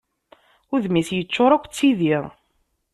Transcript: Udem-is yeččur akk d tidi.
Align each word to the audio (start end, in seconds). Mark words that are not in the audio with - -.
Udem-is 0.73 1.09
yeččur 1.17 1.51
akk 1.53 1.65
d 1.67 1.71
tidi. 1.77 2.17